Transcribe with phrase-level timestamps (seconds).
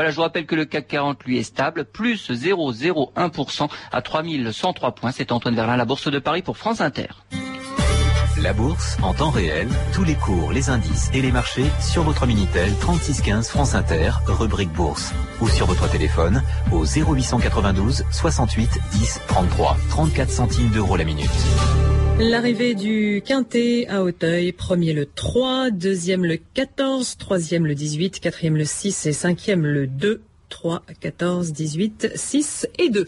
[0.00, 4.94] Voilà, je vous rappelle que le CAC 40 lui est stable, plus 0,01% à 3103
[4.94, 5.10] points.
[5.12, 7.08] C'est Antoine Verlin, la Bourse de Paris pour France Inter.
[8.42, 12.24] La bourse en temps réel, tous les cours, les indices et les marchés sur votre
[12.24, 15.12] Minitel 3615 France Inter, rubrique bourse.
[15.42, 16.42] Ou sur votre téléphone
[16.72, 19.76] au 0892 68 10 33.
[19.90, 21.28] 34 centimes d'euros la minute.
[22.20, 28.58] L'arrivée du Quintet à Auteuil, premier le 3, deuxième le 14, troisième le 18, quatrième
[28.58, 30.20] le 6 et cinquième le 2.
[30.50, 33.06] 3, 14, 18, 6 et 2.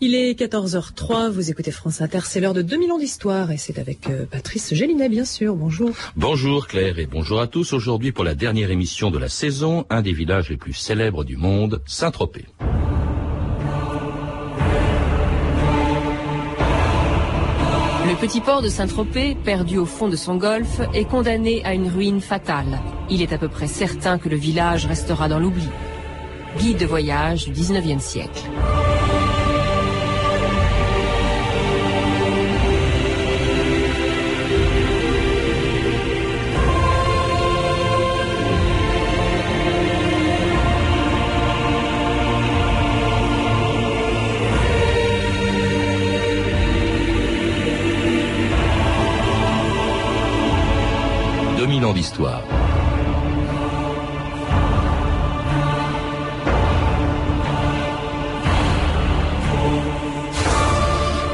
[0.00, 3.78] Il est 14h03, vous écoutez France Inter, c'est l'heure de 2000 ans d'histoire et c'est
[3.78, 5.90] avec euh, Patrice Gélinet bien sûr, bonjour.
[6.16, 7.72] Bonjour Claire et bonjour à tous.
[7.72, 11.36] Aujourd'hui pour la dernière émission de la saison, un des villages les plus célèbres du
[11.36, 12.44] monde, Saint-Tropez.
[18.12, 21.88] Le petit port de Saint-Tropez, perdu au fond de son golfe, est condamné à une
[21.88, 22.78] ruine fatale.
[23.08, 25.66] Il est à peu près certain que le village restera dans l'oubli
[26.58, 28.42] guide de voyage du 19e siècle.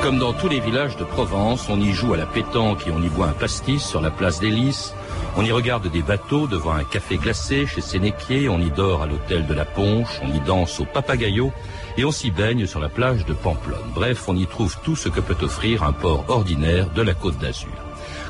[0.03, 3.03] Comme dans tous les villages de Provence, on y joue à la pétanque et on
[3.03, 4.93] y boit un pastis sur la place des Lys.
[5.39, 9.07] On y regarde des bateaux devant un café glacé chez Sénéquier, on y dort à
[9.07, 11.51] l'hôtel de la Ponche, on y danse au Papagayo
[11.97, 13.79] et on s'y baigne sur la plage de Pamplonne.
[13.95, 17.39] Bref, on y trouve tout ce que peut offrir un port ordinaire de la Côte
[17.39, 17.69] d'Azur.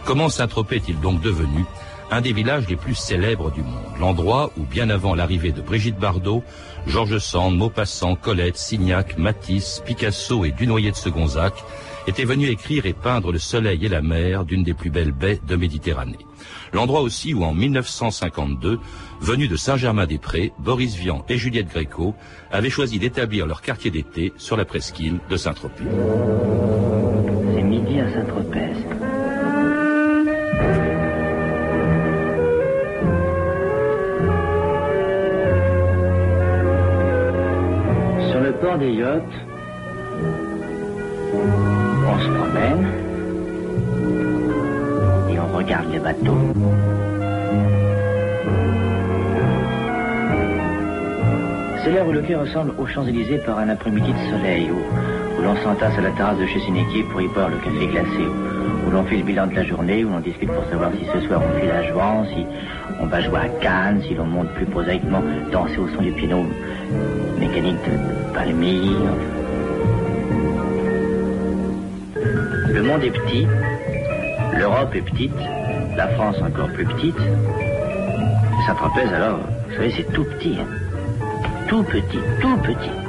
[0.04, 1.64] Comment Saint-Tropez est-il donc devenu
[2.10, 5.98] un des villages les plus célèbres du monde, l'endroit où, bien avant l'arrivée de Brigitte
[5.98, 6.42] Bardot,
[6.86, 11.52] Georges Sand, Maupassant, Colette, Signac, Matisse, Picasso et Dunoyer de Segonzac
[12.06, 15.40] étaient venus écrire et peindre le soleil et la mer d'une des plus belles baies
[15.46, 16.16] de Méditerranée.
[16.72, 18.78] L'endroit aussi où en 1952,
[19.20, 22.14] venus de Saint-Germain-des-Prés, Boris Vian et Juliette Gréco
[22.50, 25.84] avaient choisi d'établir leur quartier d'été sur la presqu'île de Saint-Tropez.
[27.54, 28.47] C'est midi à Saint-Tropez.
[38.60, 39.22] Port des yachts,
[41.32, 42.86] on se promène.
[45.30, 46.54] Et on regarde les bateaux.
[51.82, 55.56] C'est l'heure où le quai ressemble aux Champs-Élysées par un après-midi de soleil, où, l'on
[55.56, 58.26] s'entasse à la terrasse de chez Sénéquier pour y boire le café glacé,
[58.86, 61.26] où, l'on fait le bilan de la journée, où l'on discute pour savoir si ce
[61.26, 62.44] soir on fait la joie, si
[63.00, 66.44] on va jouer à Cannes, si l'on monte plus prosaïquement danser au son du piano
[67.38, 69.14] mécanique de Palmyre.
[72.68, 73.46] Le monde est petit,
[74.56, 75.32] l'Europe est petite,
[75.96, 77.18] la France encore plus petite.
[78.66, 79.38] Saint-Tropez, alors,
[79.68, 80.58] vous savez, c'est tout petit.
[80.60, 80.66] Hein.
[81.68, 83.07] Tout petit, tout petit.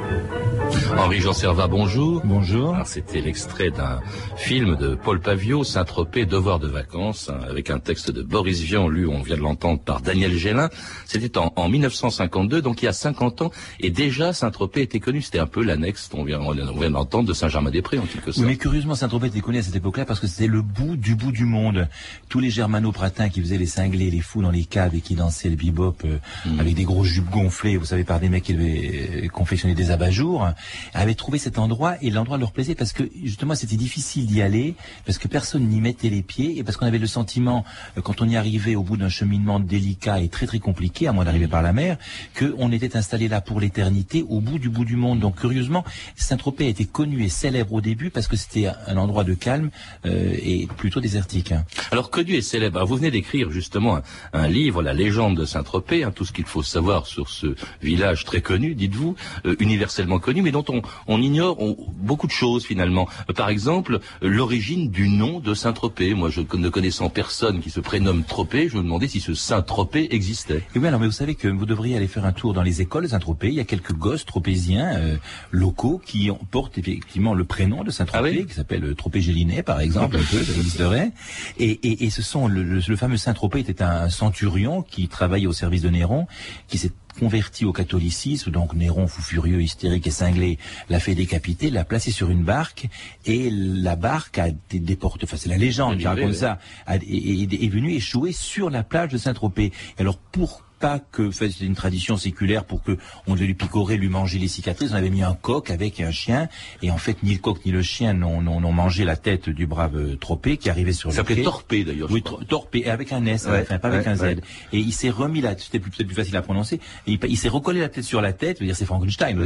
[0.96, 2.22] Henri-Jean Servat, bonjour.
[2.24, 2.76] Bonjour.
[2.84, 4.00] C'était l'extrait d'un
[4.36, 8.88] film de Paul Pavio, Saint-Tropez, Devoir de vacances, hein, avec un texte de Boris Vian,
[8.88, 10.68] lu, on vient de l'entendre, par Daniel Gélin.
[11.06, 15.22] C'était en, en, 1952, donc il y a 50 ans, et déjà Saint-Tropez était connu.
[15.22, 18.44] C'était un peu l'annexe, on vient, on vient d'entendre, de Saint-Germain-des-Prés, en quelque sorte.
[18.44, 21.14] Oui, mais curieusement, Saint-Tropez était connu à cette époque-là parce que c'était le bout du
[21.14, 21.88] bout du monde.
[22.28, 25.50] Tous les germano-pratins qui faisaient les cinglés, les fous dans les caves et qui dansaient
[25.50, 26.60] le bebop euh, mm.
[26.60, 30.48] avec des gros jupes gonflées, vous savez, par des mecs qui avaient confectionné des abat-jours,
[30.94, 34.74] avaient trouvé cet endroit et l'endroit leur plaisait parce que justement c'était difficile d'y aller
[35.06, 37.64] parce que personne n'y mettait les pieds et parce qu'on avait le sentiment
[37.96, 41.12] euh, quand on y arrivait au bout d'un cheminement délicat et très très compliqué à
[41.12, 41.96] moins d'arriver par la mer
[42.38, 45.20] qu'on était installé là pour l'éternité au bout du bout du monde.
[45.20, 45.84] Donc curieusement
[46.16, 49.70] Saint-Tropez a été connu et célèbre au début parce que c'était un endroit de calme
[50.06, 51.52] euh, et plutôt désertique.
[51.52, 51.64] Hein.
[51.90, 54.02] Alors connu et célèbre, vous venez d'écrire justement un,
[54.32, 58.24] un, livre, La légende de Saint-Tropez, hein, tout ce qu'il faut savoir sur ce village
[58.24, 59.14] très connu, dites-vous,
[59.46, 61.58] euh, universellement connu, mais dont on, on ignore
[61.98, 63.08] beaucoup de choses finalement.
[63.36, 66.14] Par exemple, l'origine du nom de Saint-Tropez.
[66.14, 70.14] Moi, je ne connaissant personne qui se prénomme Tropez, je me demandais si ce Saint-Tropez
[70.14, 70.62] existait.
[70.74, 72.80] Et oui, alors mais vous savez que vous devriez aller faire un tour dans les
[72.80, 73.48] écoles Saint-Tropez.
[73.48, 75.16] Il y a quelques gosses tropéziens euh,
[75.50, 79.80] locaux qui portent effectivement le prénom de Saint-Tropez, ah qui s'appelle euh, Tropez Gélinet, par
[79.80, 81.10] exemple, un peu, ça existerait.
[81.58, 85.46] Et, et, et ce sont le, le, le fameux Saint-Tropez était un centurion qui travaillait
[85.46, 86.26] au service de Néron,
[86.68, 90.58] qui s'est converti au catholicisme, donc Néron, fou furieux, hystérique et cinglé,
[90.88, 92.88] l'a fait décapiter, l'a placé sur une barque,
[93.26, 97.02] et la barque a été déportée, enfin c'est la légende qui raconte ça, a, est,
[97.02, 99.72] est, est venue échouer sur la plage de Saint-Tropez.
[99.98, 104.08] Alors pour pas que, c'était une tradition séculaire pour que on devait lui picorer, lui
[104.08, 104.90] manger les cicatrices.
[104.92, 106.48] On avait mis un coq avec un chien,
[106.82, 110.16] et en fait, ni le coq ni le chien n'ont mangé la tête du brave
[110.16, 112.10] Tropé qui arrivait sur le Ça s'appelait Torpé d'ailleurs.
[112.10, 114.24] Oui, Torpé, avec un S, enfin, pas avec un Z.
[114.72, 117.80] Et il s'est remis là, c'était plus, plus facile à prononcer, et il, s'est recollé
[117.80, 119.38] la tête sur la tête, je veux dire c'est Frankenstein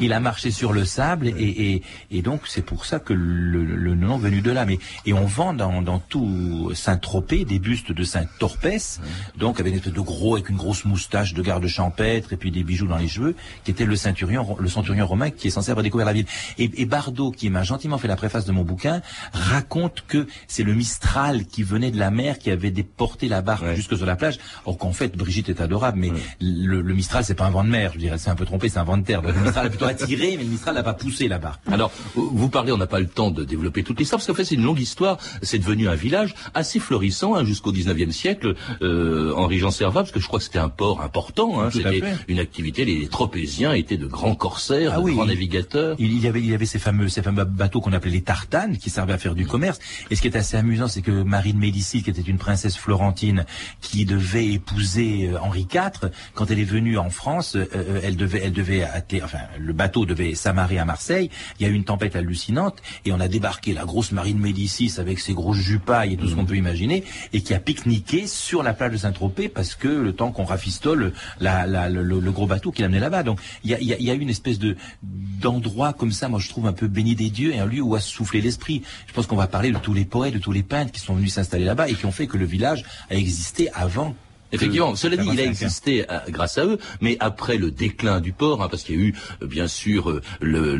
[0.00, 3.64] il a marché sur le sable, et, et, et donc c'est pour ça que le,
[3.64, 4.64] le, nom est venu de là.
[4.64, 9.00] Mais, et on vend dans, dans tout Saint-Tropez des bustes de Saint-Torpès,
[9.36, 12.50] donc avec une espèce de gros, avec une grosse moustache de garde champêtre, et puis
[12.50, 13.34] des bijoux dans les cheveux,
[13.64, 16.26] qui était le centurion, le centurion romain qui est censé avoir découvert la ville.
[16.58, 19.00] Et, et Bardot, qui m'a gentiment fait la préface de mon bouquin,
[19.32, 23.74] raconte que c'est le Mistral qui venait de la mer qui avait déporté la barque
[23.74, 24.38] jusque sur la plage.
[24.66, 27.70] Or qu'en fait, Brigitte est adorable, mais le, le, Mistral, c'est pas un vent de
[27.70, 29.22] mer, je dirais, c'est un peu trompé, c'est un vent de terre.
[29.22, 31.62] le Mistral a plutôt attiré, mais le Mistral n'a pas poussé la barque.
[31.72, 34.44] Alors, vous parlez, on n'a pas le temps de développer toute l'histoire, parce qu'en fait,
[34.44, 35.18] c'est une longue histoire.
[35.42, 38.54] C'est devenu un village assez florissant hein, jusqu'au 19e siècle.
[38.82, 39.58] Euh, Henri
[39.92, 41.60] Parce que je crois que c'était un port important.
[41.60, 42.84] Hein, c'était une activité.
[42.84, 45.96] Les Tropéziens étaient de grands corsaires, ah de grands navigateurs.
[45.98, 48.76] Il y avait, il y avait ces fameux, ces fameux bateaux qu'on appelait les tartanes,
[48.78, 49.78] qui servaient à faire du commerce.
[50.10, 52.76] Et ce qui est assez amusant, c'est que Marie de Médicis, qui était une princesse
[52.76, 53.44] florentine,
[53.80, 58.16] qui devait épouser euh, Henri IV, quand elle est venue en France, euh, euh, elle
[58.16, 58.84] devait, elle devait,
[59.22, 61.30] enfin, le bateau devait s'amarrer à Marseille.
[61.58, 64.40] Il y a eu une tempête hallucinante et on a débarqué la grosse Marie de
[64.40, 68.26] Médicis avec ses grosses jupailles et tout ce qu'on peut imaginer, et qui a pique-niqué
[68.26, 72.82] sur la plage de Saint-Tropez parce que le temps qu'on rafistole le, gros bateau qui
[72.82, 73.22] l'amenait là-bas.
[73.22, 76.66] Donc il y a, y a, une espèce de d'endroit comme ça, moi je trouve
[76.66, 78.82] un peu béni des dieux et un lieu où a soufflé l'esprit.
[79.06, 81.14] Je pense qu'on va parler de tous les poètes, de tous les peintres qui sont
[81.14, 84.14] venus s'installer là-bas et qui ont fait que le village a existé avant
[84.56, 88.32] Effectivement, cela dit, il a existé euh, grâce à eux, mais après le déclin du
[88.32, 90.76] port, hein, parce qu'il y a eu euh, bien sûr euh, le,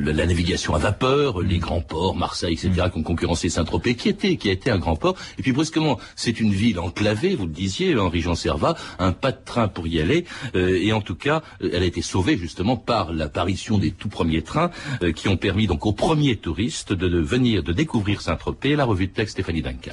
[0.00, 1.60] la navigation à vapeur, les mm.
[1.60, 2.90] grands ports, Marseille, etc., mm.
[2.90, 5.14] qui ont concurrencé Saint-Tropez, qui était qui a été un grand port.
[5.38, 9.32] Et puis brusquement, c'est une ville enclavée, vous le disiez, Henri Jean Servat, un pas
[9.32, 10.24] de train pour y aller,
[10.54, 14.70] et en tout cas, elle a été sauvée justement par l'apparition des tout premiers trains
[15.14, 18.76] qui ont permis donc aux premiers touristes de, venir, de découvrir Saint-Tropez.
[18.76, 19.92] La revue de texte Stéphanie Duncan.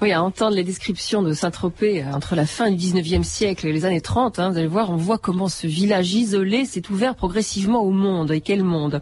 [0.00, 3.84] Oui, à entendre les descriptions de Saint-Tropez entre la fin du 19e siècle et les
[3.84, 7.82] années 30, hein, vous allez voir, on voit comment ce village isolé s'est ouvert progressivement
[7.82, 8.30] au monde.
[8.30, 9.00] Et quel monde?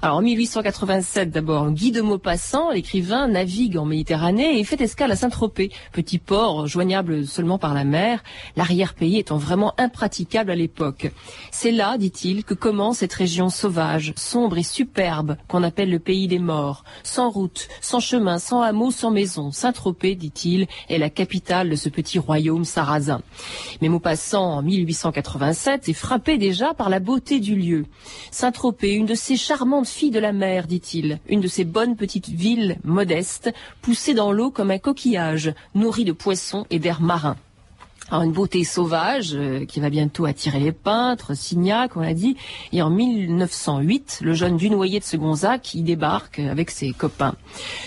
[0.00, 5.16] Alors en 1887 d'abord, Guy de Maupassant, l'écrivain, navigue en Méditerranée et fait escale à
[5.16, 8.22] Saint-Tropez, petit port joignable seulement par la mer,
[8.56, 11.12] l'arrière-pays étant vraiment impraticable à l'époque.
[11.50, 16.28] C'est là, dit-il, que commence cette région sauvage, sombre et superbe qu'on appelle le pays
[16.28, 19.52] des morts, sans route, sans chemin, sans hameau, sans maison.
[19.52, 23.07] Saint-Tropez, dit-il, est la capitale de ce petit royaume sarrasin.
[23.80, 27.86] Mais Maupassant, en 1887, est frappé déjà par la beauté du lieu.
[28.30, 32.28] Saint-Tropez, une de ces charmantes filles de la mer, dit-il, une de ces bonnes petites
[32.28, 33.52] villes modestes,
[33.82, 37.36] poussées dans l'eau comme un coquillage, nourries de poissons et d'air marin
[38.10, 42.36] une beauté sauvage euh, qui va bientôt attirer les peintres, Signac, on l'a dit.
[42.72, 47.34] Et en 1908, le jeune Dunoyer de Segonzac y débarque avec ses copains.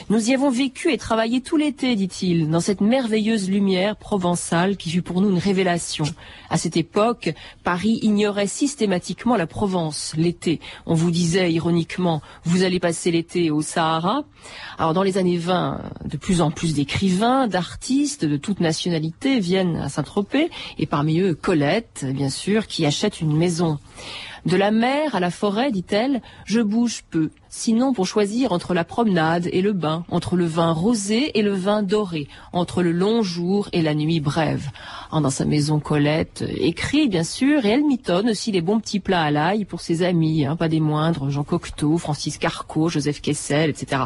[0.09, 4.89] Nous y avons vécu et travaillé tout l'été, dit-il, dans cette merveilleuse lumière provençale qui
[4.91, 6.05] fut pour nous une révélation.
[6.49, 7.33] À cette époque,
[7.63, 10.59] Paris ignorait systématiquement la Provence l'été.
[10.85, 14.23] On vous disait ironiquement, vous allez passer l'été au Sahara.
[14.77, 19.77] Alors dans les années 20, de plus en plus d'écrivains, d'artistes de toute nationalité viennent
[19.77, 20.03] à saint
[20.77, 23.79] et parmi eux Colette, bien sûr, qui achète une maison.
[24.45, 28.83] De la mer à la forêt, dit-elle, je bouge peu, sinon pour choisir entre la
[28.83, 33.21] promenade et le bain, entre le vin rosé et le vin doré, entre le long
[33.21, 34.71] jour et la nuit brève.
[35.11, 39.21] dans sa maison, Colette écrit, bien sûr, et elle mitonne aussi les bons petits plats
[39.21, 43.69] à l'ail pour ses amis, hein, pas des moindres, Jean Cocteau, Francis Carco, Joseph Kessel,
[43.69, 44.05] etc.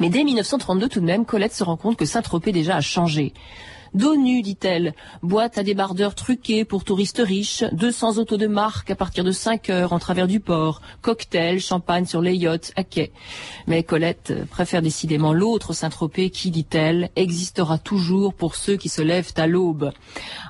[0.00, 3.32] Mais dès 1932, tout de même, Colette se rend compte que Saint-Tropez déjà a changé.
[3.94, 4.92] Dos nu, dit-elle.
[5.22, 7.62] Boîte à débardeurs truqués pour touristes riches.
[7.70, 10.80] 200 autos de marque à partir de 5 heures en travers du port.
[11.00, 13.12] Cocktail, champagne sur les yachts, à quai.
[13.68, 19.32] Mais Colette préfère décidément l'autre Saint-Tropez qui, dit-elle, existera toujours pour ceux qui se lèvent
[19.36, 19.92] à l'aube.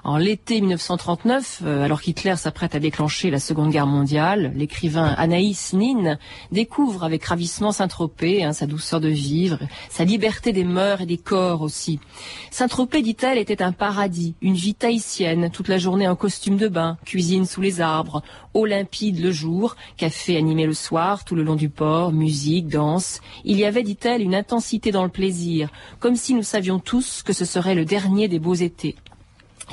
[0.05, 5.75] En l'été 1939, euh, alors qu'Hitler s'apprête à déclencher la Seconde Guerre mondiale, l'écrivain Anaïs
[5.75, 6.19] Nin
[6.51, 9.59] découvre avec ravissement Saint-Tropez, hein, sa douceur de vivre,
[9.91, 12.01] sa liberté des mœurs et des corps aussi.
[12.51, 16.99] Saint-Tropez, dit-elle, était un paradis, une vie tahitienne, toute la journée en costume de bain,
[17.05, 18.23] cuisine sous les arbres,
[18.55, 23.21] eau limpide le jour, café animé le soir, tout le long du port, musique, danse.
[23.45, 27.33] Il y avait, dit-elle, une intensité dans le plaisir, comme si nous savions tous que
[27.33, 28.97] ce serait le dernier des beaux étés.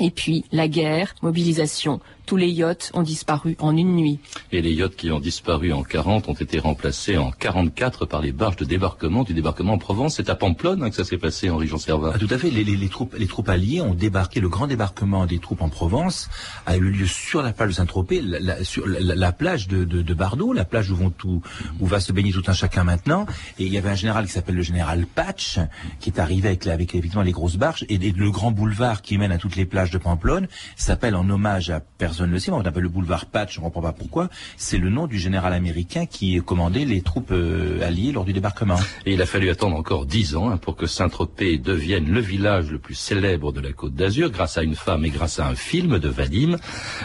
[0.00, 2.00] Et puis la guerre, mobilisation,
[2.32, 4.18] tous les yachts ont disparu en une nuit.
[4.52, 8.32] Et les yachts qui ont disparu en 40 ont été remplacés en 44 par les
[8.32, 10.14] barges de débarquement du débarquement en Provence.
[10.16, 12.12] C'est à Pamplonne hein, que ça s'est passé, Henri Jean Servat.
[12.14, 12.48] Ah, tout à fait.
[12.48, 14.40] Les, les, les, troupes, les troupes alliées ont débarqué.
[14.40, 16.30] Le grand débarquement des troupes en Provence
[16.64, 19.84] a eu lieu sur la plage de Saint-Tropez, la, la, sur la, la plage de,
[19.84, 21.42] de, de, Bardot, la plage où vont tout,
[21.80, 23.26] où va se baigner tout un chacun maintenant.
[23.58, 25.58] Et il y avait un général qui s'appelle le général Patch,
[26.00, 29.18] qui est arrivé avec, avec évidemment les grosses barges et, et le grand boulevard qui
[29.18, 32.50] mène à toutes les plages de Pamplonne s'appelle en hommage à personne ne le sait,
[32.50, 34.28] on appelle le boulevard Patch, on comprend pas pourquoi.
[34.56, 38.78] C'est le nom du général américain qui commandait les troupes euh, alliées lors du débarquement.
[39.06, 42.70] Et il a fallu attendre encore dix ans hein, pour que Saint-Tropez devienne le village
[42.70, 45.54] le plus célèbre de la Côte d'Azur, grâce à une femme et grâce à un
[45.54, 46.56] film de Vadim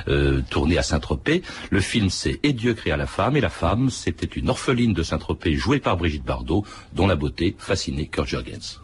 [0.08, 1.42] euh, tourné à Saint-Tropez.
[1.70, 5.04] Le film c'est Et Dieu créa la femme, et la femme c'était une orpheline de
[5.04, 8.80] Saint-Tropez jouée par Brigitte Bardot, dont la beauté fascinait Kurt Jürgens.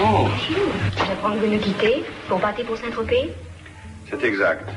[0.00, 0.28] Oh
[1.14, 3.30] J'apprends que vous nous quittez pour partir pour Saint-Tropez
[4.10, 4.68] C'est exact.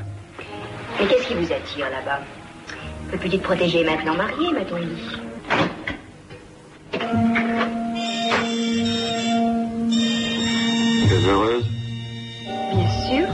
[1.00, 2.20] Mais qu'est-ce qui vous attire là-bas?
[3.10, 5.18] Votre petite protégée est maintenant mariée, m'a-t-on dit.
[11.08, 11.66] Tu es heureuse?
[12.76, 13.28] Bien sûr.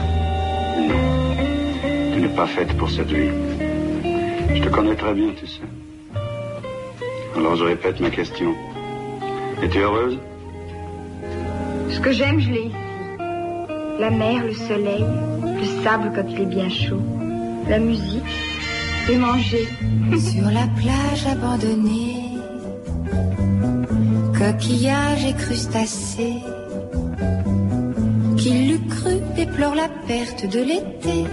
[0.88, 1.36] Non.
[2.14, 3.28] Tu n'es pas faite pour cette vie.
[4.54, 5.60] Je te connais très bien, tu sais.
[7.36, 8.54] Alors je répète ma question.
[9.62, 10.18] Es-tu heureuse?
[11.90, 12.72] Ce que j'aime, je l'ai.
[13.98, 15.04] La mer, le soleil,
[15.42, 17.00] le sable quand il est bien chaud,
[17.68, 18.22] la musique
[19.08, 19.68] et manger.
[20.18, 22.24] Sur la plage abandonnée,
[24.36, 26.42] coquillages et crustacés,
[28.36, 31.24] qui l'eût cru déplore la perte de l'été,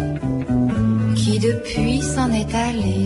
[1.16, 3.06] qui depuis s'en est allé.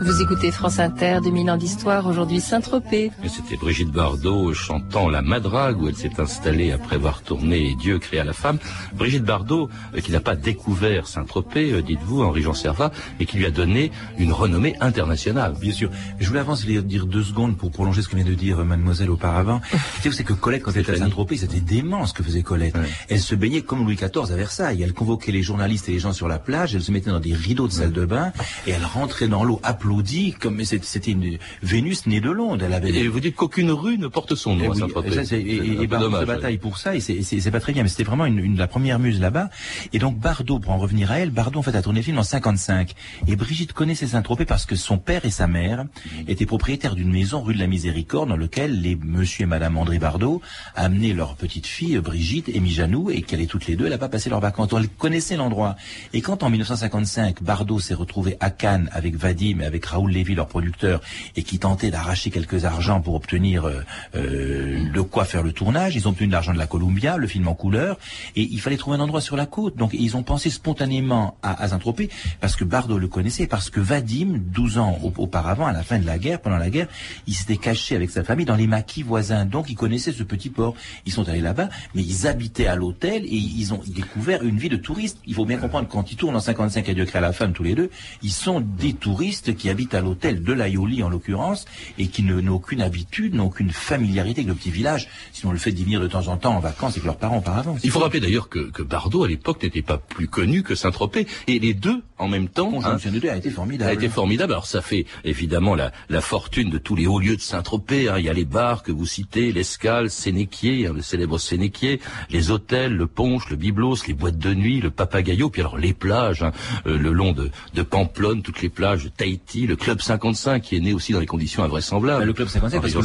[0.00, 3.10] Vous écoutez France Inter, 2000 ans d'histoire, aujourd'hui Saint-Tropez.
[3.26, 8.22] C'était Brigitte Bardot chantant La Madrague, où elle s'est installée après avoir tourné Dieu créa
[8.22, 8.58] la femme.
[8.94, 13.46] Brigitte Bardot, euh, qui n'a pas découvert Saint-Tropez, euh, dites-vous, Henri-Jean Servat, et qui lui
[13.46, 15.54] a donné une renommée internationale.
[15.58, 15.90] Bien sûr.
[16.20, 19.10] Je voulais avant dire deux secondes pour prolonger ce que vient de dire euh, mademoiselle
[19.10, 19.60] auparavant.
[20.04, 22.76] vous savez que Colette, quand elle était à Saint-Tropez, c'était dément ce que faisait Colette.
[22.76, 22.88] Ouais.
[23.08, 24.82] Elle se baignait comme Louis XIV à Versailles.
[24.82, 27.34] Elle convoquait les journalistes et les gens sur la plage, elle se mettait dans des
[27.34, 28.32] rideaux de salle de bain,
[28.66, 32.62] et elle rentrait dans l'eau applaudie comme c'était une Vénus née de l'onde.
[32.62, 32.90] Elle avait.
[32.90, 34.64] Et vous dites qu'aucune rue ne porte son nom.
[34.64, 37.72] Et, oui, ça, et, et, et Bardot se bataille pour ça et c'est pas très
[37.72, 37.82] bien.
[37.82, 39.48] Mais c'était vraiment une, une, la première muse là-bas.
[39.92, 42.18] Et donc Bardot, pour en revenir à elle, Bardot en fait a tourné le film
[42.18, 42.94] en 55.
[43.28, 45.84] Et Brigitte connaissait Saint-Tropez parce que son père et sa mère
[46.26, 49.98] étaient propriétaires d'une maison rue de la Miséricorde dans lequel les Monsieur et Madame André
[49.98, 50.42] Bardot
[50.74, 54.30] amenaient leur petite fille Brigitte et Mijanou et qu'elles allaient toutes les deux là-bas passer
[54.30, 54.68] leurs vacances.
[54.68, 55.76] Donc elles connaissaient l'endroit.
[56.12, 60.34] Et quand en 1955 Bardot s'est retrouvé à Cannes avec Vadim et avec Raoul Lévy,
[60.34, 61.00] leur producteur,
[61.36, 63.82] et qui tentait d'arracher quelques argents pour obtenir euh,
[64.14, 65.96] euh, de quoi faire le tournage.
[65.96, 67.98] Ils ont obtenu de l'argent de la Columbia, le film en couleur,
[68.34, 69.76] et il fallait trouver un endroit sur la côte.
[69.76, 72.08] Donc ils ont pensé spontanément à, à Saint-Tropez,
[72.40, 76.06] parce que Bardot le connaissait, parce que Vadim, 12 ans auparavant, à la fin de
[76.06, 76.88] la guerre, pendant la guerre,
[77.26, 79.44] il s'était caché avec sa famille dans les maquis voisins.
[79.44, 80.74] Donc ils connaissaient ce petit port.
[81.04, 84.68] Ils sont allés là-bas, mais ils habitaient à l'hôtel et ils ont découvert une vie
[84.68, 85.18] de touristes.
[85.26, 87.62] Il faut bien comprendre, quand ils tournent en 55 à Dieu crée la femme tous
[87.62, 87.90] les deux,
[88.22, 91.64] ils sont des touristes qui habitent à l'hôtel de l'Aioli en l'occurrence,
[91.98, 95.72] et qui n'ont aucune habitude, n'ont aucune familiarité avec le petit village, sinon le fait
[95.72, 97.76] d'y venir de temps en temps en vacances avec leurs parents auparavant.
[97.82, 101.26] Il faut rappeler d'ailleurs que, que Bardot à l'époque n'était pas plus connu que Saint-Tropez,
[101.46, 103.90] et les deux en même temps hein, a été formidable.
[103.90, 104.52] A été formidable.
[104.52, 108.08] Alors ça fait évidemment la, la fortune de tous les hauts lieux de Saint-Tropez.
[108.08, 108.18] Hein.
[108.18, 112.50] Il y a les bars que vous citez, l'escale, Sénéquier, hein, le célèbre Sénéquier, les
[112.50, 116.42] hôtels, le Ponche, le Biblos, les boîtes de nuit, le Papagayo, puis alors les plages,
[116.42, 116.52] hein,
[116.86, 120.76] euh, le long de, de Pamplonne, toutes les plages de Tahiti, le Club 55 qui
[120.76, 122.20] est né aussi dans les conditions invraisemblables.
[122.20, 123.00] Ben, le Club 55, parce que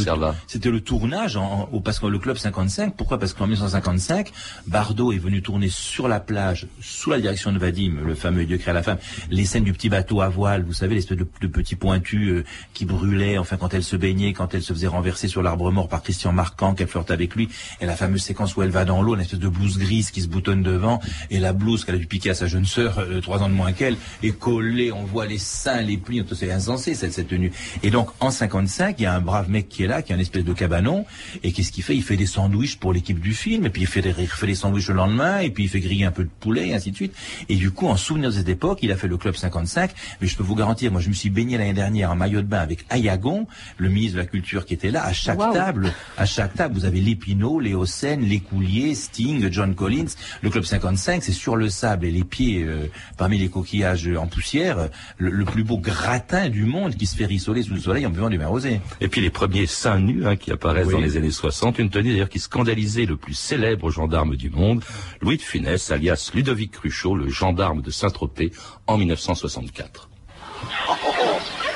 [0.48, 3.20] c'était le tournage, en, en, parce que le Club 55, pourquoi?
[3.20, 4.32] Parce qu'en 1955,
[4.68, 8.58] Bardot est venu tourner sur la plage, sous la direction de Vadim, le fameux Dieu
[8.58, 8.98] crée la femme,
[9.30, 12.44] les scènes du petit bateau à voile, vous savez, l'espèce de, de petit pointu euh,
[12.74, 15.88] qui brûlait, enfin quand elle se baignait, quand elle se faisait renverser sur l'arbre mort
[15.88, 19.02] par Christian Marquand, qu'elle flirte avec lui, et la fameuse séquence où elle va dans
[19.02, 22.00] l'eau, une espèce de blouse grise qui se boutonne devant, et la blouse qu'elle a
[22.00, 25.04] dû piquer à sa jeune sœur, euh, trois ans de moins qu'elle, est collée, on
[25.04, 27.52] voit les seins, les plis, c'est insensé cette, cette tenue.
[27.84, 30.16] Et donc en 55, il y a un brave mec qui est là, qui a
[30.16, 31.06] une espèce de cabanon,
[31.44, 31.96] et qu'est-ce qu'il fait?
[31.96, 34.48] Il fait des sandwichs pour l'équipe du film, et puis il fait des, il fait
[34.48, 36.90] des sandwichs le lendemain, et puis il fait griller un peu de poulet, et ainsi
[36.90, 37.14] de suite.
[37.48, 40.28] Et du coup, en souvenir de cette époque, il a fait le club 55, mais
[40.28, 42.60] je peux vous garantir, moi je me suis baigné l'année dernière en maillot de bain
[42.60, 43.46] avec Ayagon,
[43.78, 46.86] le ministre de la Culture qui était là, à chaque table, à chaque table, vous
[46.86, 50.16] avez Lépinot, Léo Sen, Lécoulier, Sting, John Collins.
[50.42, 54.26] Le club 55, c'est sur le sable et les pieds euh, parmi les coquillages en
[54.26, 58.10] poussière, le, plus beau gratin du monde qui se fait rissoler sous le soleil en
[58.10, 58.80] buvant du vin rosé.
[59.02, 62.12] Et puis les premiers seins nus hein, qui apparaissent dans les années 60, une tenue
[62.12, 64.82] d'ailleurs qui scandalisait le plus célèbre gendarme du monde,
[65.22, 68.52] Louis de Funès, alias Ludovic Cruchot, le gendarme de Saint-Tropez,
[68.88, 70.10] en 1964.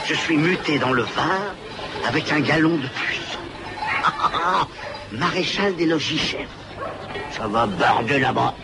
[0.07, 1.53] je suis muté dans le vin
[2.07, 3.21] avec un galon de plus.
[5.11, 6.47] Maréchal des logis chefs.
[7.31, 8.55] Ça va barder là-bas.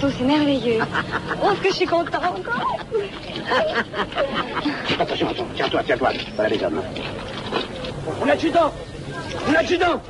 [0.00, 0.80] C'est merveilleux.
[1.42, 2.78] Oh, ce que je suis content encore.
[4.98, 6.10] attention, attention, tiens-toi, tiens-toi.
[6.34, 6.82] Voilà les hommes.
[8.20, 8.74] Mon adjudant
[9.48, 10.02] Mon adjudant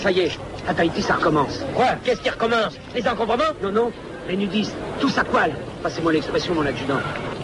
[0.00, 1.62] Ça y est, à Tahiti, ça recommence.
[1.74, 1.96] Quoi?
[2.04, 2.74] Qu'est-ce qui recommence?
[2.94, 3.44] Les encombrements?
[3.62, 3.92] Non, non,
[4.28, 5.52] les nudistes, tous à poil.
[5.82, 7.00] Passez-moi l'expression, mon adjudant.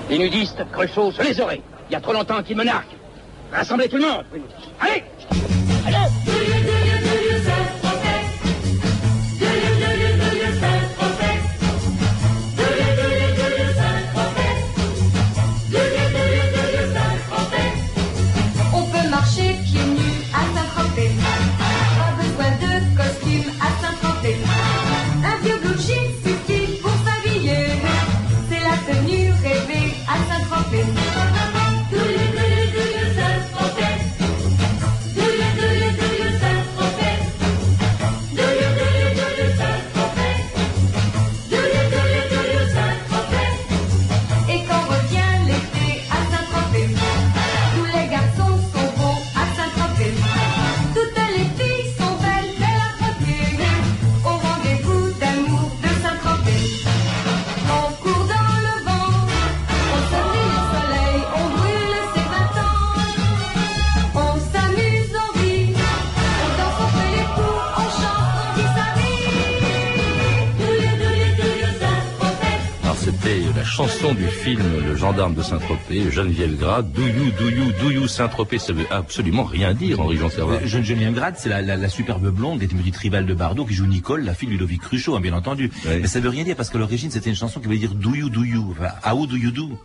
[0.09, 1.63] Les nudistes, Cruchot, se les oreilles.
[1.91, 2.97] Il y a trop longtemps qu'ils me narquent.
[3.53, 4.25] Rassemblez tout le monde.
[4.81, 5.05] Allez
[5.87, 6.20] Allez
[74.57, 79.75] film Le gendarme de Saint-Tropez, Geneviève Grade, Douyou, Douyou, Douyou, Saint-Tropez, ça veut absolument rien
[79.75, 80.55] dire, Henri Jean Servat.
[80.55, 84.25] Euh, Geneviève Grade, c'est la, superbe blonde des petite rivale de Bardot qui joue Nicole,
[84.25, 85.71] la fille de Ludovic Cruchot, hein, bien entendu.
[85.85, 88.29] Mais ça veut rien dire parce que l'origine c'était une chanson qui voulait dire Douyou,
[88.29, 89.79] Douyou, enfin, How do you do?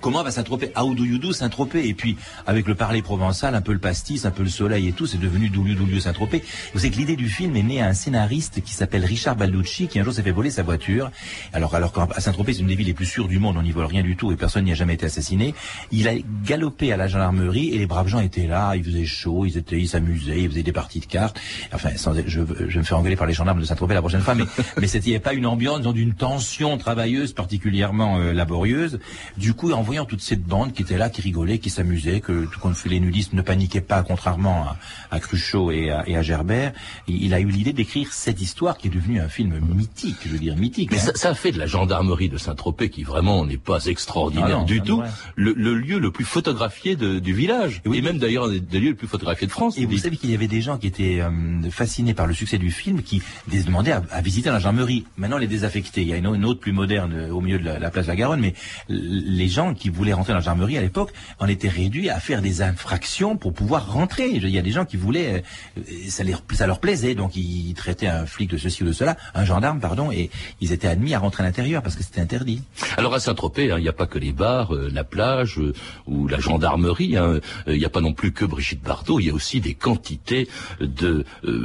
[0.00, 0.72] Comment va Saint-Tropez?
[0.76, 1.88] How do you do Saint-Tropez?
[1.88, 4.92] Et puis avec le parler provençal, un peu le pastis, un peu le soleil et
[4.92, 6.42] tout, c'est devenu Douyou, Douyou, Saint-Tropez.
[6.72, 9.88] Vous savez que l'idée du film est née à un scénariste qui s'appelle Richard Balducci,
[9.88, 11.10] qui un jour s'est fait voler sa voiture.
[11.52, 13.80] Alors alors qu'à Saint-Tropez c'est une des villes les plus sûres du monde, on n'y
[13.80, 15.54] vole rien du tout et personne n'y a jamais été assassiné.
[15.90, 16.12] Il a
[16.44, 19.78] galopé à la gendarmerie et les braves gens étaient là, il faisait chaud, ils étaient,
[19.78, 21.40] ils s'amusaient, ils faisaient des parties de cartes.
[21.72, 24.34] Enfin, sans, je, je me fais engueuler par les gendarmes de Saint-Tropez la prochaine fois,
[24.34, 24.44] mais,
[24.78, 29.00] mais avait pas une ambiance d'une tension travailleuse particulièrement euh, laborieuse.
[29.36, 32.44] Du coup, en voyant toute cette bande qui était là, qui rigolait, qui s'amusait, que
[32.46, 34.76] tout compte fait les nudistes ne paniquaient pas, contrairement à,
[35.10, 36.72] à Cruchot et à, et à Gerbert,
[37.08, 40.38] il a eu l'idée d'écrire cette histoire qui est devenue un film mythique, je veux
[40.38, 40.90] dire mythique.
[40.90, 41.12] Mais hein.
[41.14, 44.80] ça, ça, fait de la gendarmerie de Saint-Tropez qui vraiment n'est pas extraordinaire ah du
[44.80, 45.02] tout,
[45.36, 49.06] le, lieu le plus photographié du village, et même d'ailleurs des, des lieux les plus
[49.06, 49.78] photographiés de France.
[49.78, 52.58] Et vous savez qu'il y avait des gens qui étaient euh, fascinés par le succès
[52.58, 55.04] du film, qui demandaient à, visiter la gendarmerie.
[55.16, 57.90] Maintenant, les désaffectés, il y a une, autre plus moderne euh, au milieu de la,
[57.90, 58.54] place de la Garonne, mais
[58.88, 62.42] les gens qui voulaient rentrer dans la gendarmerie à l'époque en étaient réduits à faire
[62.42, 64.30] des infractions pour pouvoir rentrer.
[64.30, 65.44] Il y a des gens qui voulaient,
[65.78, 69.16] euh, ça, ça leur plaisait, donc ils traitaient un flic de ceci ou de cela,
[69.34, 72.62] un gendarme, pardon, et ils étaient admis à rentrer à l'intérieur parce que c'était interdit.
[72.96, 75.72] Alors à Saint-Tropez, hein, il n'y a pas que les bars, euh, la plage euh,
[76.06, 77.16] ou la gendarmerie.
[77.16, 77.40] Hein.
[77.66, 79.20] Il n'y a pas non plus que Brigitte Bardot.
[79.20, 80.48] Il y a aussi des quantités
[80.80, 81.24] de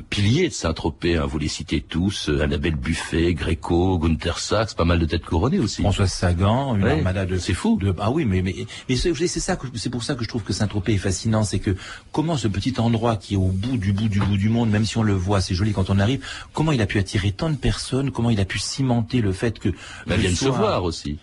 [0.09, 1.17] piliers de Saint-Tropez.
[1.17, 1.25] Hein.
[1.25, 5.81] Vous les citez tous Annabelle Buffet, Gréco, Gunther Sachs, pas mal de têtes couronnées aussi.
[5.81, 7.37] Françoise Sagan, une armada de.
[7.37, 7.77] C'est fou.
[7.81, 8.55] De, ah oui, mais mais,
[8.89, 11.75] mais c'est ça c'est pour ça que je trouve que Saint-Tropez est fascinant, c'est que
[12.11, 14.85] comment ce petit endroit qui est au bout du bout du bout du monde, même
[14.85, 16.23] si on le voit, c'est joli quand on arrive,
[16.53, 19.59] comment il a pu attirer tant de personnes, comment il a pu cimenter le fait
[19.59, 19.69] que.
[20.05, 21.17] Mais viennent se voir aussi.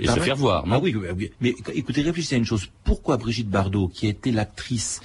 [0.00, 0.66] Et se faire voir.
[0.66, 0.94] Non ah oui,
[1.40, 2.68] mais écoutez, réfléchissez à une chose.
[2.84, 5.00] Pourquoi Brigitte Bardot, qui a été l'actrice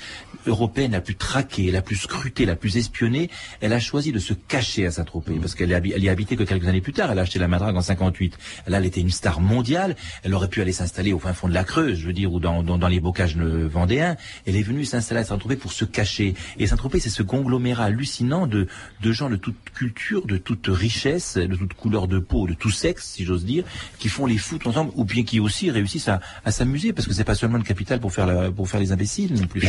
[0.47, 3.29] européenne la plus traquée, la plus scrutée, la plus espionnée,
[3.61, 5.35] elle a choisi de se cacher à Saint-Tropez?
[5.35, 7.11] Parce qu'elle y a habité que quelques années plus tard.
[7.11, 8.37] Elle a acheté la Madrague en 58.
[8.67, 9.95] Là, elle était une star mondiale.
[10.23, 12.39] Elle aurait pu aller s'installer au fin fond de la Creuse, je veux dire, ou
[12.39, 14.15] dans, dans, les bocages vendéens.
[14.45, 16.35] Elle est venue s'installer à Saint-Tropez pour se cacher.
[16.57, 18.67] Et Saint-Tropez, c'est ce conglomérat hallucinant de,
[19.01, 22.71] de gens de toute culture, de toute richesse, de toute couleur de peau, de tout
[22.71, 23.63] sexe, si j'ose dire,
[23.99, 27.13] qui font les foot ensemble, ou bien qui aussi réussissent à, à s'amuser, parce que
[27.13, 29.61] c'est pas seulement une capitale pour faire la, pour faire les imbéciles non plus.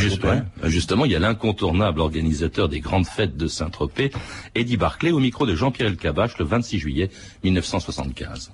[0.65, 4.11] justement, il y a l'incontournable organisateur des grandes fêtes de Saint-Tropez,
[4.55, 7.11] Eddie Barclay, au micro de Jean-Pierre Elkabach le 26 juillet
[7.45, 8.53] 1975.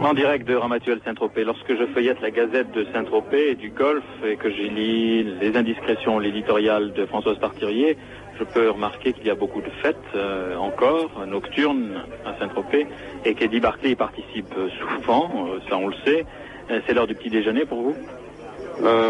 [0.00, 4.02] En direct de Ramatuel Saint-Tropez, lorsque je feuillette la gazette de Saint-Tropez et du golf
[4.26, 7.96] et que j'y lis les indiscrétions, l'éditorial de Françoise Partirier,
[8.38, 12.86] je peux remarquer qu'il y a beaucoup de fêtes euh, encore, nocturnes à Saint-Tropez,
[13.24, 16.24] et qu'Eddie Barclay y participe souvent, euh, ça on le sait.
[16.70, 17.96] Euh, c'est l'heure du petit déjeuner pour vous?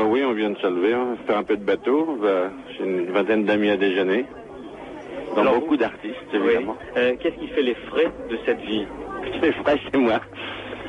[0.06, 2.18] Oui, on vient de se lever, on va faire un peu de bateau,
[2.76, 4.26] j'ai une vingtaine d'amis à déjeuner,
[5.34, 6.76] dans beaucoup d'artistes évidemment.
[6.94, 8.84] Qu'est-ce qui fait les frais de cette vie?
[9.40, 10.20] Les frais, c'est moi.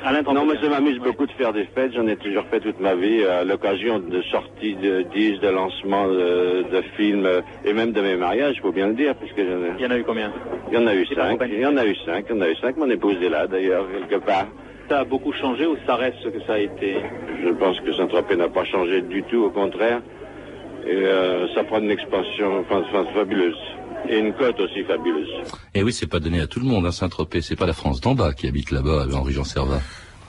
[0.04, 1.94] Non, mais ça m'amuse beaucoup de faire des fêtes.
[1.94, 6.08] J'en ai toujours fait toute ma vie à l'occasion de sorties de disques, de lancements
[6.08, 7.28] de, films
[7.64, 9.98] et même de mes mariages, il faut bien le dire, puisque Il y en a
[9.98, 10.32] eu combien?
[10.72, 11.40] Il y en a eu cinq.
[11.48, 12.26] Il y en a eu cinq.
[12.30, 12.76] Il y en a eu cinq.
[12.78, 14.48] Mon épouse est là, d'ailleurs, quelque part.
[14.90, 16.98] Ça a beaucoup changé ou ça reste ce que ça a été?
[17.42, 20.02] Je pense que Saint-Tropez n'a pas changé du tout, au contraire.
[20.86, 22.66] Et euh, ça prend une expansion
[23.14, 23.58] fabuleuse.
[24.10, 25.30] Et une côte aussi fabuleuse.
[25.74, 27.42] Et oui, c'est pas donné à tout le monde, hein, Saint-Tropez.
[27.42, 29.82] C'est pas la France d'en bas qui habite là-bas, Henri Jean Servat.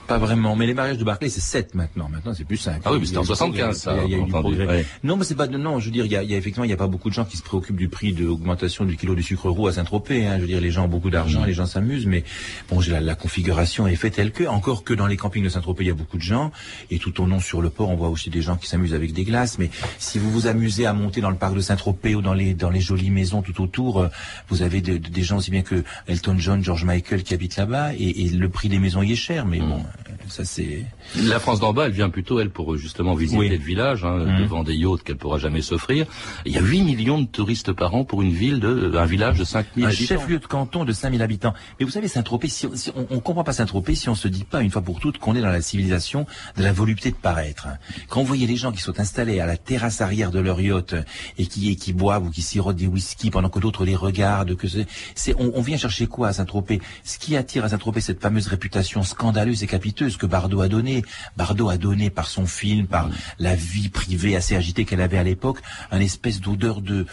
[0.07, 2.07] Pas vraiment, mais les mariages de Barclay, c'est 7 maintenant.
[2.09, 2.81] Maintenant, c'est plus 5.
[2.85, 3.95] Ah oui, mais c'était en 75, ça.
[4.05, 4.85] Il y a, eu du progrès.
[5.03, 6.37] Non, mais c'est pas de, non, je veux dire, il y a, il y a
[6.37, 8.85] effectivement, il n'y a pas beaucoup de gens qui se préoccupent du prix de l'augmentation
[8.85, 10.35] du kilo de sucre roux à Saint-Tropez, hein.
[10.35, 11.45] Je veux dire, les gens ont beaucoup d'argent, mm.
[11.45, 12.23] les gens s'amusent, mais
[12.69, 15.83] bon, la, la configuration est faite telle que, encore que dans les campings de Saint-Tropez,
[15.85, 16.51] il y a beaucoup de gens,
[16.91, 19.11] et tout au long sur le port, on voit aussi des gens qui s'amusent avec
[19.11, 22.21] des glaces, mais si vous vous amusez à monter dans le parc de Saint-Tropez ou
[22.21, 24.07] dans les, dans les jolies maisons tout autour, euh,
[24.49, 28.25] vous avez des gens aussi bien que Elton John, George Michael qui habitent là-bas, et,
[28.25, 29.69] et, le prix des maisons y est cher, mais mm.
[29.69, 29.83] bon,
[30.29, 34.03] ça c'est, la France d'en bas, elle vient plutôt, elle, pour justement visiter le village,
[34.03, 34.41] hein, mmh.
[34.41, 36.05] devant des yachts qu'elle pourra jamais s'offrir.
[36.45, 39.37] Il y a 8 millions de touristes par an pour une ville de, un village
[39.37, 40.03] de 5000 habitants.
[40.03, 41.53] Un chef-lieu de canton de 5000 habitants.
[41.79, 44.61] Mais vous savez, Saint-Tropez, si, on, on comprend pas Saint-Tropez si on se dit pas
[44.61, 46.25] une fois pour toutes qu'on est dans la civilisation
[46.57, 47.67] de la volupté de paraître.
[48.09, 50.95] Quand vous voyez les gens qui sont installés à la terrasse arrière de leur yacht
[51.37, 54.55] et qui, et qui boivent ou qui sirotent des whisky pendant que d'autres les regardent,
[54.55, 56.81] que c'est, on, on, vient chercher quoi à Saint-Tropez?
[57.03, 61.03] Ce qui attire à Saint-Tropez cette fameuse réputation scandaleuse et capiteuse que Bardot a donnée.
[61.37, 65.23] Bardot a donné par son film, par la vie privée assez agitée qu'elle avait à
[65.23, 65.59] l'époque,
[65.91, 67.05] une espèce d'odeur de,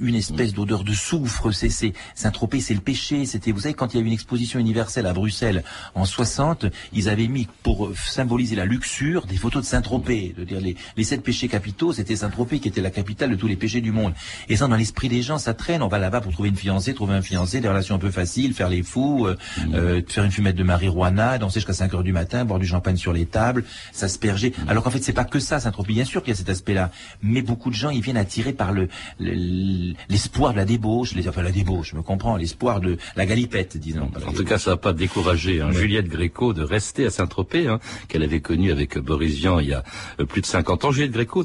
[0.00, 1.50] une espèce d'odeur de soufre.
[1.52, 3.24] C'est, c'est, Saint-Tropez, c'est le péché.
[3.24, 6.66] C'était, vous savez, quand il y a eu une exposition universelle à Bruxelles en 60,
[6.92, 11.04] ils avaient mis pour symboliser la luxure des photos de Saint-Tropez, de dire les, les
[11.04, 14.12] sept péchés capitaux, c'était Saint-Tropez qui était la capitale de tous les péchés du monde.
[14.50, 15.82] Et ça, dans l'esprit des gens, ça traîne.
[15.82, 18.52] On va là-bas pour trouver une fiancée, trouver un fiancé, des relations un peu faciles,
[18.52, 19.74] faire les fous, euh, mmh.
[19.74, 22.96] euh, faire une fumette de marijuana, danser jusqu'à 5 heures du matin, boire du champagne
[22.96, 24.52] sur les tables, s'asperger.
[24.68, 25.92] Alors qu'en fait, c'est pas que ça, Saint-Tropez.
[25.92, 26.90] Bien sûr qu'il y a cet aspect-là,
[27.22, 31.42] mais beaucoup de gens, ils viennent attirés par le l'espoir de la débauche, les, enfin
[31.42, 34.10] la débauche, je me comprends, l'espoir de la galipette, disons.
[34.26, 37.80] En tout cas, ça n'a pas découragé hein, Juliette Gréco de rester à Saint-Tropez, hein,
[38.08, 39.84] qu'elle avait connue avec Boris Vian il y a
[40.20, 40.92] euh, plus de 50 ans.
[40.92, 41.44] Juliette Gréco,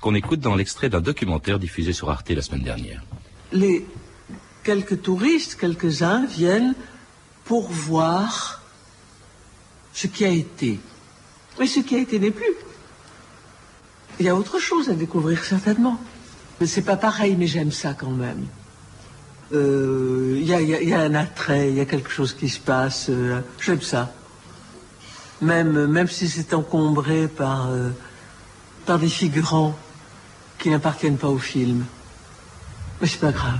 [0.00, 3.02] qu'on écoute dans l'extrait d'un documentaire diffusé sur Arte la semaine dernière.
[3.52, 3.86] Les
[4.62, 6.74] quelques touristes, quelques-uns viennent
[7.44, 8.63] pour voir
[9.94, 10.80] ce qui a été.
[11.58, 12.54] Mais ce qui a été n'est plus.
[14.18, 15.98] Il y a autre chose à découvrir certainement.
[16.60, 18.46] Mais c'est pas pareil, mais j'aime ça quand même.
[19.52, 23.06] Euh, il y, a, un attrait, il y a quelque chose qui se passe.
[23.08, 24.12] Euh, j'aime ça.
[25.40, 27.90] Même, même si c'est encombré par, euh,
[28.86, 29.76] par des figurants
[30.58, 31.84] qui n'appartiennent pas au film.
[33.00, 33.58] Mais c'est pas grave.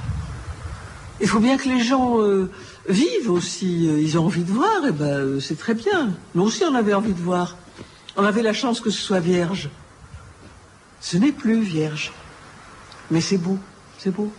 [1.25, 2.19] Il faut bien que les gens
[2.87, 3.87] vivent aussi.
[3.87, 6.13] Ils ont envie de voir, et ben c'est très bien.
[6.35, 7.57] Nous aussi, on avait envie de voir.
[8.19, 9.71] On avait la chance que ce soit vierge.
[11.01, 12.13] Ce n'est plus vierge.
[13.11, 13.59] Mais c'est beau,
[13.97, 14.31] c'est beau.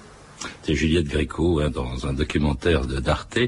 [0.62, 3.39] C'est Juliette Gréco hein, dans un documentaire d'Arte.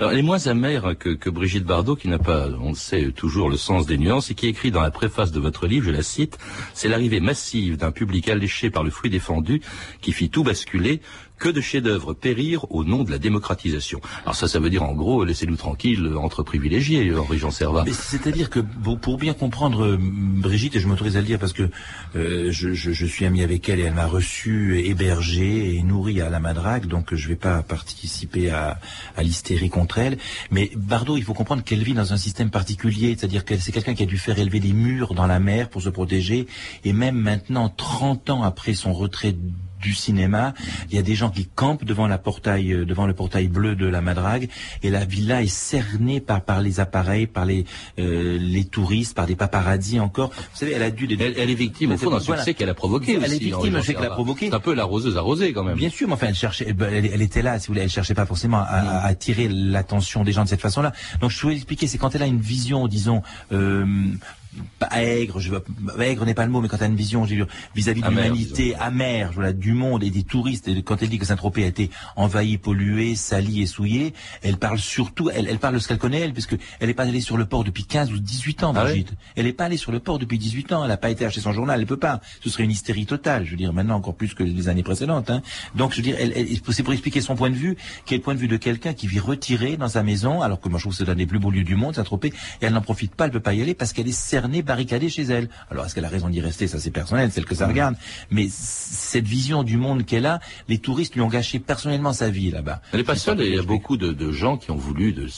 [0.00, 3.56] Elle est moins amère que Brigitte Bardot, qui n'a pas, on le sait, toujours le
[3.56, 6.38] sens des nuances, et qui écrit dans la préface de votre livre, je la cite,
[6.74, 9.62] c'est l'arrivée massive d'un public alléché par le fruit défendu
[10.00, 11.00] qui fit tout basculer,
[11.38, 14.00] que de chefs-d'œuvre périr au nom de la démocratisation.
[14.22, 17.84] Alors ça, ça veut dire en gros, laissez-nous tranquilles entre privilégiés, Henri Jean Servat.
[17.92, 21.68] C'est-à-dire que pour bien comprendre euh, Brigitte, et je m'autorise à le dire parce que
[22.16, 26.40] euh, je, suis ami avec elle et elle m'a reçu, hébergé et nourri à la
[26.40, 28.78] Madrague, donc je ne vais pas participer à,
[29.16, 30.18] à l'hystérie contre elle.
[30.50, 33.94] Mais Bardot, il faut comprendre qu'elle vit dans un système particulier, c'est-à-dire que c'est quelqu'un
[33.94, 36.46] qui a dû faire élever des murs dans la mer pour se protéger,
[36.84, 39.34] et même maintenant, 30 ans après son retrait
[39.84, 40.54] du cinéma.
[40.90, 43.76] Il y a des gens qui campent devant la portail, euh, devant le portail bleu
[43.76, 44.48] de la Madrague,
[44.82, 47.66] et la villa est cernée par par les appareils, par les
[47.98, 50.30] euh, les touristes, par des paparazzis encore.
[50.30, 51.06] Vous savez, elle a dû.
[51.20, 53.18] Elle, est victime au fond d'un succès qu'elle a provoqué.
[53.22, 54.48] Elle est victime d'un qu'elle a provoqué.
[54.48, 55.76] C'est un peu l'arroseuse arrosée quand même.
[55.76, 58.14] Bien sûr, mais enfin, elle cherchait, elle, elle, était là, si vous voulez, elle cherchait
[58.14, 60.92] pas forcément à, à attirer l'attention des gens de cette façon-là.
[61.20, 63.84] Donc, je voulais expliquer, c'est quand elle a une vision, disons, euh,
[64.78, 65.64] pas aigre, je veux,
[66.00, 67.24] aigre n'est pas le mot, mais quand tu as une vision
[67.74, 71.26] vis-à-vis de l'humanité amère, voilà, du monde et des touristes, et quand elle dit que
[71.26, 75.78] Saint-Tropez a été envahi, pollué, sali et souillé, elle parle surtout, elle, elle parle de
[75.78, 78.18] ce qu'elle connaît, elle, puisque elle n'est pas allée sur le port depuis 15 ou
[78.18, 79.12] 18 ans, ah Brigitte.
[79.36, 81.40] Elle n'est pas allée sur le port depuis 18 ans, elle n'a pas été acheter
[81.40, 82.20] son journal, elle peut pas.
[82.42, 85.30] Ce serait une hystérie totale, je veux dire, maintenant encore plus que les années précédentes.
[85.30, 85.42] Hein.
[85.74, 86.32] Donc, je veux dire, elle,
[86.70, 88.94] c'est pour expliquer son point de vue, qui est le point de vue de quelqu'un
[88.94, 91.26] qui vit retiré dans sa maison, alors que moi je trouve que c'est l'un des
[91.26, 93.62] plus beaux lieux du monde, Saint-Tropez, et elle n'en profite pas, elle peut pas y
[93.62, 94.12] aller parce qu'elle est
[94.62, 95.48] barricadée chez elle.
[95.70, 96.68] Alors, est-ce qu'elle a raison d'y rester?
[96.68, 97.96] Ça, c'est personnel, c'est que ça regarde.
[98.30, 102.50] Mais cette vision du monde qu'elle a, les touristes lui ont gâché personnellement sa vie
[102.50, 102.80] là-bas.
[102.92, 103.40] Elle n'est pas seule.
[103.40, 105.28] Il y a beaucoup de, gens qui ont voulu, de,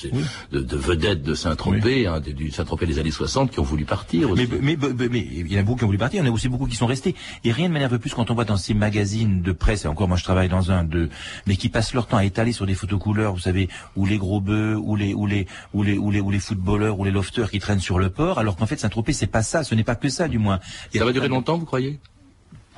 [0.53, 4.49] de, vedettes de Saint-Tropez, hein, du Saint-Tropez des années 60, qui ont voulu partir aussi.
[4.61, 6.23] Mais, mais, il y en a beaucoup qui ont voulu partir.
[6.23, 7.15] Il y en a aussi beaucoup qui sont restés.
[7.45, 10.09] Et rien ne m'énerve plus quand on voit dans ces magazines de presse, et encore
[10.09, 11.09] moi je travaille dans un, de,
[11.47, 14.19] mais qui passent leur temps à étaler sur des photos couleurs, vous savez, ou les
[14.19, 17.11] gros bœufs, ou les, ou les, ou les, ou les, ou les footballeurs, ou les
[17.11, 18.79] lofters qui traînent sur le port, alors qu'en fait
[19.13, 20.61] C'est pas ça, ce n'est pas que ça du moins.
[20.95, 22.01] ça va durer longtemps, vous croyez?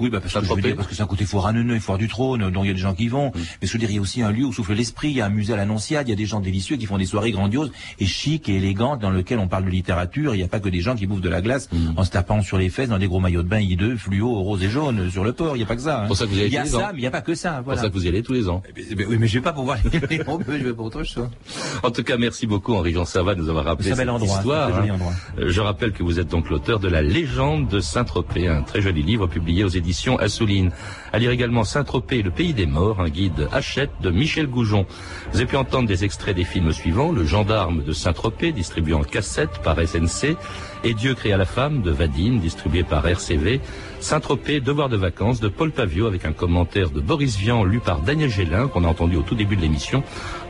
[0.00, 2.08] Oui, bah, parce, que je parce que c'est un côté foire à neuneu, foire du
[2.08, 3.28] trône, dont il y a des gens qui vont.
[3.28, 3.32] Mm.
[3.60, 5.20] Mais je veux dire, il y a aussi un lieu où souffle l'esprit, il y
[5.20, 7.32] a un musée à l'Annonciade, il y a des gens délicieux qui font des soirées
[7.32, 10.34] grandioses et chic et élégantes dans lesquelles on parle de littérature.
[10.34, 11.98] Il n'y a pas que des gens qui bouffent de la glace mm.
[11.98, 14.62] en se tapant sur les fesses dans des gros maillots de bain hideux, fluo, rose
[14.62, 15.56] et jaune sur le port.
[15.56, 16.02] Il n'y a pas que ça.
[16.02, 16.06] Hein.
[16.06, 17.34] Pour ça que vous y il y a ça, mais il n'y a pas que
[17.34, 17.60] ça.
[17.64, 17.80] Voilà.
[17.80, 18.62] Pour ça que vous y allez tous les ans.
[18.68, 20.86] Eh ben, eh ben, oui, mais je vais pas pour voir les je vais pour
[20.86, 21.28] autre chose.
[21.82, 24.78] En tout cas, merci beaucoup Henri Jean Sava de nous avoir rappelé cette endroit, histoire.
[24.78, 24.98] Hein.
[25.38, 28.80] Euh, je rappelle que vous êtes donc l'auteur de la légende de Saint-Tropez, un très
[28.80, 29.87] joli livre publié aux éditions
[30.18, 30.70] Assouline.
[31.12, 34.86] À lire également Saint-Tropez, le pays des morts, un guide Hachette de Michel Goujon.
[35.32, 37.10] Vous avez pu entendre des extraits des films suivants.
[37.10, 40.36] Le gendarme de Saint-Tropez, distribué en cassette par SNC.
[40.84, 43.60] Et Dieu créa la femme de Vadine, distribué par RCV.
[44.00, 48.00] Saint-Tropez, Devoir de vacances de Paul Pavio avec un commentaire de Boris Vian lu par
[48.00, 50.02] Daniel Gélin qu'on a entendu au tout début de l'émission.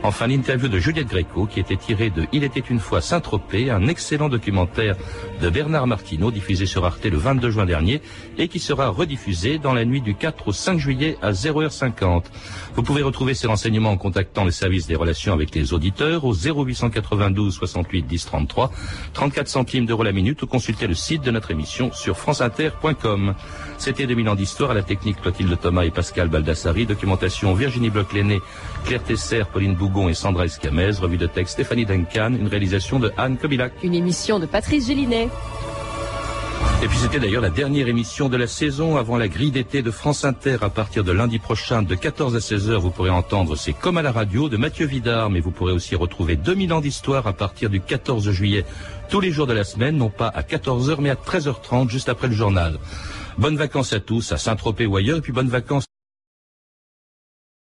[0.03, 3.87] Enfin, l'interview de Juliette Gréco qui était tirée de Il était une fois Saint-Tropez, un
[3.87, 4.95] excellent documentaire
[5.41, 8.01] de Bernard Martineau diffusé sur Arte le 22 juin dernier
[8.37, 12.25] et qui sera rediffusé dans la nuit du 4 au 5 juillet à 0h50.
[12.75, 16.33] Vous pouvez retrouver ces renseignements en contactant les services des relations avec les auditeurs au
[16.33, 18.71] 0892 68 10 33,
[19.13, 23.35] 34 centimes d'euros la minute ou consulter le site de notre émission sur franceinter.com.
[23.77, 28.41] C'était 2000 ans d'histoire à la technique Clotilde Thomas et Pascal Baldassari, documentation Virginie Bloch-Lenné,
[28.85, 33.11] Claire Tesser, Pauline Bougon et Sandra Escamez, revue de texte Stéphanie Duncan, une réalisation de
[33.17, 33.71] Anne Kobilac.
[33.83, 35.29] Une émission de Patrice Gélinet.
[36.81, 39.91] Et puis c'était d'ailleurs la dernière émission de la saison avant la grille d'été de
[39.91, 40.57] France Inter.
[40.61, 43.97] À partir de lundi prochain, de 14 à 16 heures, vous pourrez entendre C'est comme
[43.97, 47.33] à la radio de Mathieu Vidard, mais vous pourrez aussi retrouver 2000 ans d'histoire à
[47.33, 48.63] partir du 14 juillet,
[49.09, 52.07] tous les jours de la semaine, non pas à 14 heures, mais à 13h30, juste
[52.07, 52.77] après le journal.
[53.39, 55.85] Bonnes vacances à tous, à Saint-Tropez ou ailleurs, et puis bonnes vacances